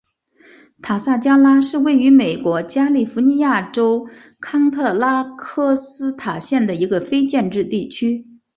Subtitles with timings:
[0.81, 8.25] 塔萨加拉是位于美国加利福尼亚州康特拉科斯塔县的一个非建制地区。